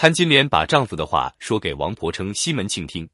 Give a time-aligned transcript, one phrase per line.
[0.00, 3.06] 潘金莲把丈夫的话说给王婆称西门庆听。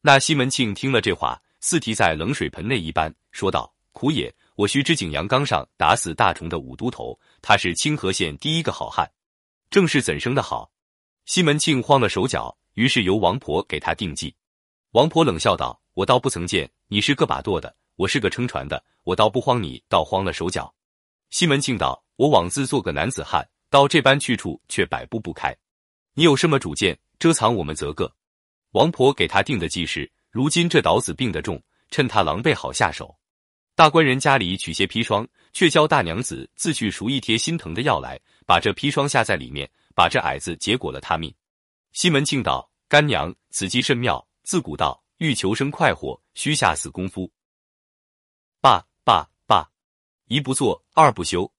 [0.00, 4.34] 那西门庆听了这话，似提在冷水盆内一般，说道：“苦也！
[4.56, 9.08] 我须知景阳冈上打死大虫的武都头，他是清河县第一个好汉，
[9.70, 10.68] 正是怎生的好？”
[11.24, 14.34] 西门庆慌了手脚，于是由王婆给他定计。
[14.90, 20.74] 王婆冷笑道：“我倒不曾见你是个把舵的，我是个撑船的，我倒不慌你，倒慌了手脚。”
[21.30, 25.56] 西门庆道：“我枉自做个男子汉，到这般去处却百步不开，
[26.14, 26.98] 你有什么主见？
[27.18, 28.12] 遮藏我们则个。”
[28.72, 33.16] 王婆给他定的计是：如今这岛子病得重，趁他狼狈好下手。
[33.76, 41.32] 大官人家里取些砒霜，却教大娘子自去赎一贴心疼的药来，把这砒霜下在里面，把这矮子结果了他命。
[41.92, 44.24] 西门庆道：“干娘，此计甚妙。
[44.44, 47.30] 自古道，欲求生快活，须下死功夫。
[48.60, 49.68] 罢罢罢，
[50.26, 51.50] 一不做二不休。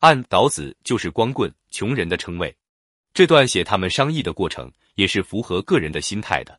[0.00, 2.54] 按岛子就是光棍穷人的称谓。
[3.14, 6.56] 这段写他们商议的过程。”也是符合个人的心态的。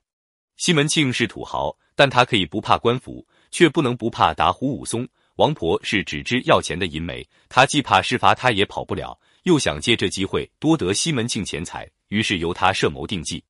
[0.58, 5.08] 西门庆是土豪，但他可以不怕官府，却不能不怕打虎武松。
[5.38, 13.42] 王婆是只知要钱的淫梅，他既怕施罚，他也跑不了，又想借这机会多得西门庆钱财，于是由他设谋定计。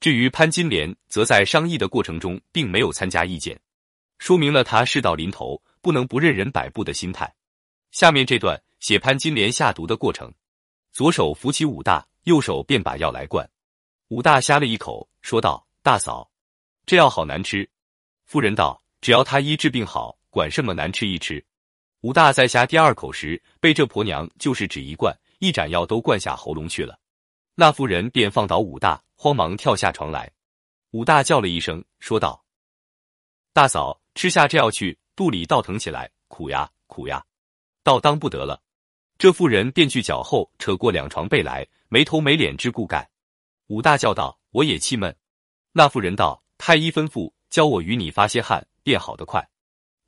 [0.00, 3.56] 至于潘金莲，则在商议的过程中并没有参加意见，
[4.18, 7.32] 说明了他事到临头不能不任人摆布的心态。
[7.92, 10.32] 下面这段写潘金莲下毒的过程：
[10.92, 13.48] 左手扶起武大，右手便把药来灌。
[14.08, 16.30] 武大呷了一口，说道：“大嫂，
[16.84, 17.68] 这药好难吃。”
[18.24, 21.44] 夫人道：“只要他医治病好，管什么难吃一吃。”
[22.02, 26.98] 武大在呷第二口时，被这婆娘就是只一灌，一盏药都灌下喉咙去了。
[27.54, 30.30] 那妇人便放倒武大，慌忙跳下床来。
[30.90, 32.44] 武大叫了一声，说道
[33.54, 37.24] ：“大嫂，吃下这药去，肚里倒疼起来，苦呀苦呀，
[37.82, 38.60] 倒当不得了。”
[39.16, 43.08] 这妇人便去脚后扯过两床被来，没头没脸之故盖。
[43.68, 45.14] 武大叫道：“我也气闷。”
[45.70, 49.48] 那妇人道：“太医吩咐，教我与你发些汗，便好得快。”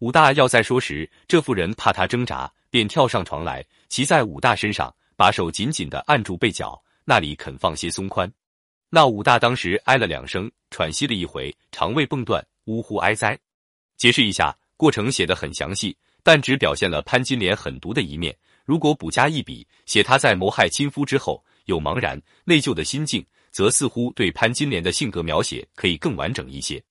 [0.03, 8.29] 武大要再说时，这妇人怕他挣扎，便跳上床来，骑在武大身上，把手紧紧的按住被角，那里肯放些松宽。
[8.91, 13.39] 那武大当时哀了两声，喘息了一回，肠胃蹦断，呜呼哀哉。
[13.97, 18.37] 解释一下，过程写得很详细，但只表现了潘金莲狠毒的一面。
[18.65, 23.25] 如果补加一笔，写他在谋害亲夫之后有茫然内疚的心境。
[23.57, 26.83] 则似乎对潘金莲的性格描写可以更完整一些。